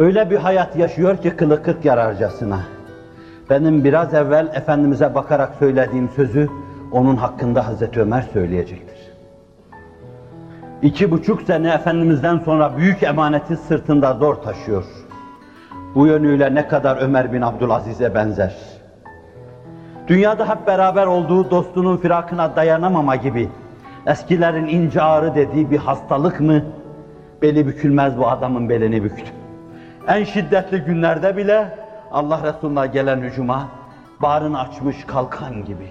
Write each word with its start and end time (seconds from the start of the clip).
Öyle 0.00 0.30
bir 0.30 0.36
hayat 0.36 0.76
yaşıyor 0.76 1.16
ki 1.16 1.30
kılı 1.30 1.62
kırk 1.62 1.84
yararcasına. 1.84 2.60
Benim 3.50 3.84
biraz 3.84 4.14
evvel 4.14 4.46
Efendimiz'e 4.54 5.14
bakarak 5.14 5.54
söylediğim 5.58 6.08
sözü 6.16 6.48
onun 6.92 7.16
hakkında 7.16 7.66
Hazreti 7.66 8.00
Ömer 8.00 8.22
söyleyecektir. 8.22 8.98
İki 10.82 11.10
buçuk 11.10 11.42
sene 11.42 11.70
Efendimiz'den 11.70 12.38
sonra 12.38 12.76
büyük 12.76 13.02
emaneti 13.02 13.56
sırtında 13.56 14.14
zor 14.14 14.34
taşıyor. 14.34 14.84
Bu 15.94 16.06
yönüyle 16.06 16.54
ne 16.54 16.68
kadar 16.68 16.96
Ömer 16.96 17.32
bin 17.32 17.42
Abdülaziz'e 17.42 18.14
benzer. 18.14 18.56
Dünyada 20.08 20.48
hep 20.48 20.66
beraber 20.66 21.06
olduğu 21.06 21.50
dostunun 21.50 21.96
firakına 21.96 22.56
dayanamama 22.56 23.16
gibi 23.16 23.48
eskilerin 24.06 24.66
ince 24.66 25.02
ağrı 25.02 25.34
dediği 25.34 25.70
bir 25.70 25.78
hastalık 25.78 26.40
mı? 26.40 26.62
Beli 27.42 27.66
bükülmez 27.66 28.18
bu 28.18 28.28
adamın 28.28 28.68
belini 28.68 29.04
büktü. 29.04 29.39
En 30.10 30.24
şiddetli 30.24 30.78
günlerde 30.78 31.36
bile 31.36 31.78
Allah 32.12 32.40
Resulü'ne 32.42 32.86
gelen 32.86 33.20
hücuma 33.20 33.68
bağrını 34.22 34.60
açmış 34.60 35.04
kalkan 35.06 35.64
gibi. 35.64 35.88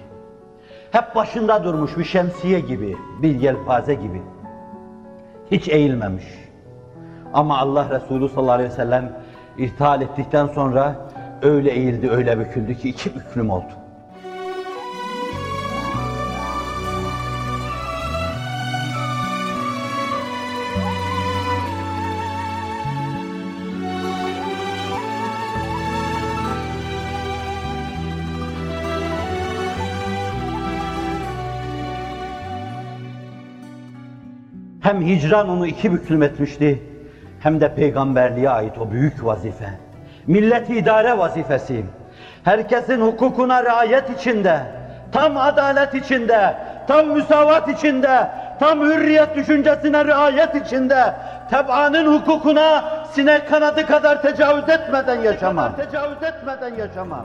Hep 0.92 1.14
başında 1.14 1.64
durmuş 1.64 1.98
bir 1.98 2.04
şemsiye 2.04 2.60
gibi, 2.60 2.96
bir 3.22 3.40
yelpaze 3.40 3.94
gibi. 3.94 4.22
Hiç 5.50 5.68
eğilmemiş. 5.68 6.24
Ama 7.32 7.58
Allah 7.58 7.90
Resulü 7.90 8.28
sallallahu 8.28 8.54
aleyhi 8.54 8.70
ve 8.70 8.74
sellem 8.74 9.12
irtihal 9.58 10.02
ettikten 10.02 10.46
sonra 10.46 10.94
öyle 11.42 11.70
eğildi, 11.70 12.10
öyle 12.10 12.38
büküldü 12.38 12.74
ki 12.74 12.88
iki 12.88 13.14
büklüm 13.14 13.50
oldu. 13.50 13.72
Hem 34.80 35.02
hicran 35.02 35.48
onu 35.48 35.66
iki 35.66 35.92
büklüm 35.92 36.22
etmişti, 36.22 36.82
hem 37.40 37.60
de 37.60 37.74
peygamberliğe 37.74 38.50
ait 38.50 38.78
o 38.78 38.90
büyük 38.90 39.24
vazife. 39.24 39.70
Milleti 40.26 40.76
idare 40.76 41.18
vazifesi. 41.18 41.84
Herkesin 42.44 43.00
hukukuna 43.00 43.64
riayet 43.64 44.10
içinde, 44.20 44.60
tam 45.12 45.36
adalet 45.36 45.94
içinde, 45.94 46.54
tam 46.88 47.06
müsavat 47.06 47.68
içinde, 47.68 48.28
tam 48.60 48.80
hürriyet 48.80 49.36
düşüncesine 49.36 50.04
riayet 50.04 50.54
içinde, 50.54 51.14
teb'anın 51.50 52.18
hukukuna 52.18 52.84
sinek 53.12 53.48
kanadı 53.48 53.86
kadar 53.86 54.22
tecavüz 54.22 54.68
etmeden 54.68 55.20
yaşamak. 55.20 55.76
Tecavüz 55.76 56.22
etmeden 56.22 56.74
yaşamak. 56.74 57.24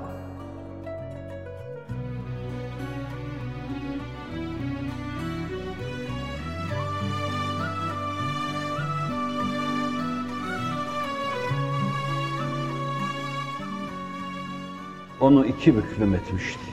Onu 15.26 15.46
iki 15.46 15.78
büklüm 15.78 16.14
etmişti. 16.14 16.66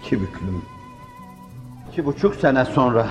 İki 0.00 0.20
büklüm. 0.20 0.62
İki 1.90 2.06
buçuk 2.06 2.34
sene 2.34 2.64
sonra 2.64 3.06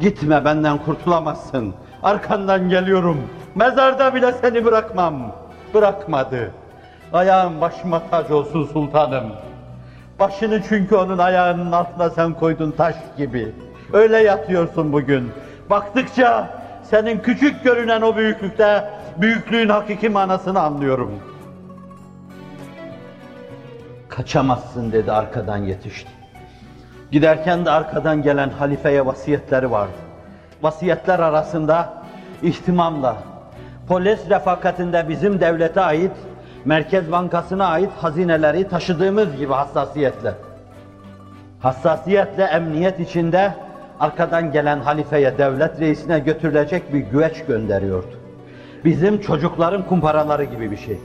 gitme 0.00 0.44
benden 0.44 0.78
kurtulamazsın. 0.78 1.74
Arkandan 2.02 2.68
geliyorum. 2.68 3.16
Mezarda 3.54 4.14
bile 4.14 4.32
seni 4.32 4.64
bırakmam. 4.64 5.36
Bırakmadı. 5.74 6.50
Ayağın 7.12 7.60
başıma 7.60 8.02
tac 8.10 8.34
olsun 8.34 8.66
sultanım. 8.66 9.24
Başını 10.20 10.62
çünkü 10.68 10.96
onun 10.96 11.18
ayağının 11.18 11.72
altına 11.72 12.10
sen 12.10 12.34
koydun 12.34 12.70
taş 12.70 12.96
gibi. 13.16 13.54
Öyle 13.92 14.16
yatıyorsun 14.18 14.92
bugün. 14.92 15.30
Baktıkça 15.70 16.60
senin 16.82 17.18
küçük 17.18 17.64
görünen 17.64 18.02
o 18.02 18.16
büyüklükte 18.16 18.90
büyüklüğün 19.16 19.68
hakiki 19.68 20.08
manasını 20.08 20.60
anlıyorum. 20.60 21.31
Kaçamazsın 24.16 24.92
dedi 24.92 25.12
arkadan 25.12 25.56
yetişti. 25.56 26.10
Giderken 27.12 27.64
de 27.64 27.70
arkadan 27.70 28.22
gelen 28.22 28.50
halifeye 28.50 29.06
vasiyetleri 29.06 29.70
vardı. 29.70 29.92
Vasiyetler 30.62 31.18
arasında 31.18 31.92
ihtimamla, 32.42 33.16
polis 33.88 34.30
refakatinde 34.30 35.08
bizim 35.08 35.40
devlete 35.40 35.80
ait, 35.80 36.12
Merkez 36.64 37.12
Bankası'na 37.12 37.66
ait 37.66 37.90
hazineleri 38.00 38.68
taşıdığımız 38.68 39.36
gibi 39.36 39.52
hassasiyetle. 39.52 40.34
Hassasiyetle 41.60 42.44
emniyet 42.44 43.00
içinde 43.00 43.54
arkadan 44.00 44.52
gelen 44.52 44.80
halifeye, 44.80 45.38
devlet 45.38 45.80
reisine 45.80 46.18
götürülecek 46.18 46.92
bir 46.92 47.00
güveç 47.00 47.44
gönderiyordu. 47.44 48.20
Bizim 48.84 49.20
çocukların 49.20 49.86
kumparaları 49.86 50.44
gibi 50.44 50.70
bir 50.70 50.76
şey. 50.76 51.00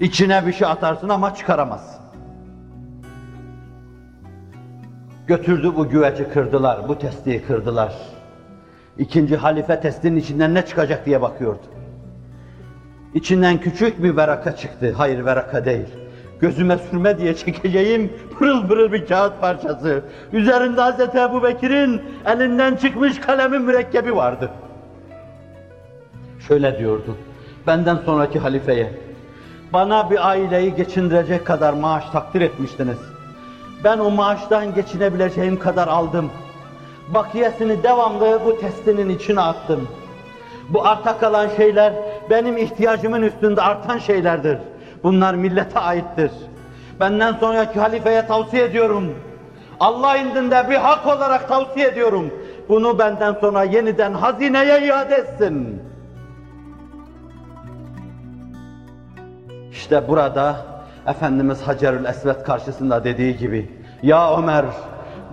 İçine 0.00 0.46
bir 0.46 0.52
şey 0.52 0.68
atarsın 0.68 1.08
ama 1.08 1.34
çıkaramazsın. 1.34 1.99
Götürdü 5.30 5.72
bu 5.76 5.88
güveci 5.88 6.28
kırdılar, 6.28 6.88
bu 6.88 6.98
testiyi 6.98 7.42
kırdılar. 7.42 7.94
İkinci 8.98 9.36
halife 9.36 9.80
testinin 9.80 10.16
içinden 10.16 10.54
ne 10.54 10.66
çıkacak 10.66 11.06
diye 11.06 11.22
bakıyordu. 11.22 11.62
İçinden 13.14 13.58
küçük 13.58 14.02
bir 14.02 14.16
veraka 14.16 14.56
çıktı. 14.56 14.94
Hayır 14.96 15.24
veraka 15.24 15.64
değil. 15.64 15.86
Gözüme 16.40 16.78
sürme 16.78 17.18
diye 17.18 17.34
çekeceğim 17.34 18.12
pırıl 18.38 18.68
pırıl 18.68 18.92
bir 18.92 19.06
kağıt 19.06 19.40
parçası. 19.40 20.02
Üzerinde 20.32 20.82
Hz. 20.82 21.14
Ebu 21.14 21.42
Bekir'in 21.42 22.02
elinden 22.26 22.76
çıkmış 22.76 23.20
kalemin 23.20 23.62
mürekkebi 23.62 24.16
vardı. 24.16 24.50
Şöyle 26.48 26.78
diyordu. 26.78 27.16
Benden 27.66 27.96
sonraki 27.96 28.38
halifeye. 28.38 28.92
Bana 29.72 30.10
bir 30.10 30.28
aileyi 30.28 30.74
geçindirecek 30.74 31.46
kadar 31.46 31.72
maaş 31.72 32.10
takdir 32.10 32.40
etmiştiniz. 32.40 33.19
Ben 33.84 33.98
o 33.98 34.10
maaştan 34.10 34.74
geçinebileceğim 34.74 35.58
kadar 35.58 35.88
aldım. 35.88 36.30
Bakiyesini 37.08 37.82
devamlı 37.82 38.40
bu 38.44 38.60
testinin 38.60 39.08
içine 39.08 39.40
attım. 39.40 39.88
Bu 40.68 40.86
arta 40.86 41.18
kalan 41.18 41.48
şeyler 41.48 41.92
benim 42.30 42.56
ihtiyacımın 42.56 43.22
üstünde 43.22 43.62
artan 43.62 43.98
şeylerdir. 43.98 44.58
Bunlar 45.02 45.34
millete 45.34 45.78
aittir. 45.80 46.30
Benden 47.00 47.32
sonraki 47.32 47.80
halifeye 47.80 48.26
tavsiye 48.26 48.64
ediyorum. 48.64 49.14
Allah 49.80 50.16
indinde 50.16 50.66
bir 50.70 50.76
hak 50.76 51.06
olarak 51.06 51.48
tavsiye 51.48 51.88
ediyorum. 51.88 52.30
Bunu 52.68 52.98
benden 52.98 53.32
sonra 53.40 53.62
yeniden 53.62 54.12
hazineye 54.14 54.86
iade 54.86 55.14
etsin. 55.14 55.82
İşte 59.70 60.08
burada 60.08 60.56
Efendimiz 61.06 61.62
Hacerül 61.62 62.04
Esved 62.04 62.42
karşısında 62.42 63.04
dediği 63.04 63.36
gibi 63.36 63.70
Ya 64.02 64.38
Ömer 64.38 64.64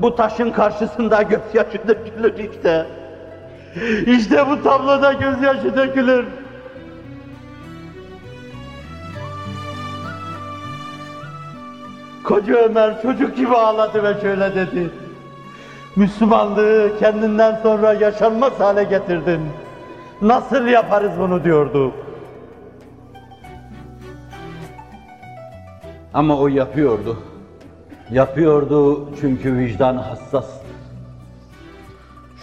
bu 0.01 0.15
taşın 0.15 0.51
karşısında 0.51 1.21
gözyaşı 1.21 1.87
dökülür 1.87 2.51
işte. 2.51 2.85
İşte 4.05 4.49
bu 4.49 4.63
tabloda 4.63 5.13
gözyaşı 5.13 5.75
dökülür. 5.75 6.25
Koca 12.23 12.53
Ömer 12.55 13.01
çocuk 13.01 13.37
gibi 13.37 13.55
ağladı 13.55 14.03
ve 14.03 14.21
şöyle 14.21 14.55
dedi. 14.55 14.89
Müslümanlığı 15.95 16.91
kendinden 16.99 17.59
sonra 17.63 17.93
yaşanmaz 17.93 18.59
hale 18.59 18.83
getirdin. 18.83 19.41
Nasıl 20.21 20.65
yaparız 20.65 21.11
bunu 21.19 21.43
diyordu. 21.43 21.93
Ama 26.13 26.37
o 26.37 26.47
yapıyordu. 26.47 27.17
Yapıyordu 28.11 29.09
çünkü 29.21 29.57
vicdan 29.57 29.97
hassas. 29.97 30.45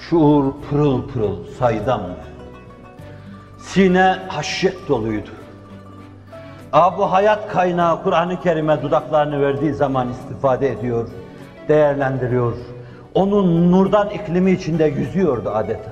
Şuur 0.00 0.52
pırıl 0.70 1.08
pırıl, 1.08 1.44
saydamdı. 1.58 2.24
Sine 3.58 4.16
haşyet 4.28 4.88
doluydu. 4.88 5.30
Aa, 6.72 6.98
bu 6.98 7.12
hayat 7.12 7.48
kaynağı 7.48 8.02
Kur'an-ı 8.02 8.40
Kerim'e 8.40 8.82
dudaklarını 8.82 9.40
verdiği 9.40 9.74
zaman 9.74 10.08
istifade 10.08 10.72
ediyor, 10.72 11.08
değerlendiriyor. 11.68 12.52
Onun 13.14 13.72
nurdan 13.72 14.10
iklimi 14.10 14.50
içinde 14.50 14.84
yüzüyordu 14.84 15.50
adeta. 15.50 15.90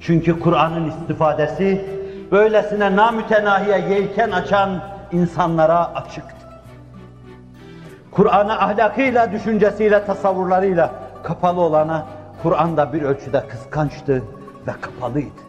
Çünkü 0.00 0.40
Kur'an'ın 0.40 0.90
istifadesi 0.90 1.84
böylesine 2.32 2.96
namütenahiye 2.96 3.78
yelken 3.78 4.30
açan 4.30 4.70
insanlara 5.12 5.94
açıktı. 5.94 6.35
Kur'an'a 8.16 8.58
ahlakıyla, 8.60 9.32
düşüncesiyle, 9.32 10.04
tasavvurlarıyla 10.04 10.90
kapalı 11.22 11.60
olana 11.60 12.06
Kur'an 12.42 12.76
da 12.76 12.92
bir 12.92 13.02
ölçüde 13.02 13.42
kıskançtı 13.48 14.22
ve 14.66 14.72
kapalıydı. 14.80 15.40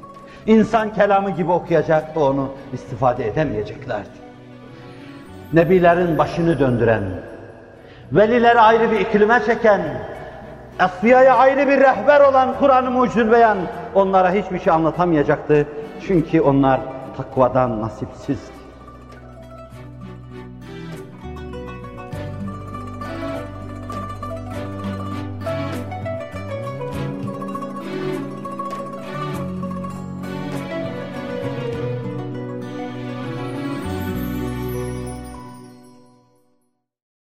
insan 0.46 0.94
kelamı 0.94 1.30
gibi 1.30 1.52
okuyacak 1.52 2.16
da 2.16 2.20
onu 2.20 2.50
istifade 2.74 3.28
edemeyeceklerdi. 3.28 4.10
Nebilerin 5.54 6.18
başını 6.18 6.60
döndüren, 6.60 7.04
velileri 8.12 8.60
ayrı 8.60 8.92
bir 8.92 9.00
iklime 9.00 9.42
çeken, 9.46 9.82
Asfiya'ya 10.80 11.36
ayrı 11.36 11.68
bir 11.68 11.80
rehber 11.80 12.22
olan 12.22 12.56
Kur'an-ı 12.60 12.92
Mucizül 12.92 13.32
Beyan 13.32 13.58
onlara 13.96 14.32
hiçbir 14.32 14.60
şey 14.60 14.74
anlatamayacaktı. 14.74 15.68
Çünkü 16.08 16.42
onlar 16.42 16.80
takvadan 17.18 17.82
nasipsizdi. 17.82 18.57